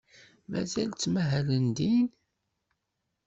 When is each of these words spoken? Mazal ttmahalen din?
Mazal 0.49 0.89
ttmahalen 0.91 1.67
din? 1.77 2.07